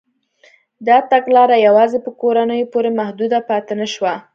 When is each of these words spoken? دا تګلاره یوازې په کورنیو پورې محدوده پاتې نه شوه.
دا 0.87 0.97
تګلاره 1.11 1.57
یوازې 1.67 1.99
په 2.05 2.11
کورنیو 2.21 2.71
پورې 2.73 2.89
محدوده 2.99 3.39
پاتې 3.49 3.73
نه 3.81 3.87
شوه. 3.93 4.13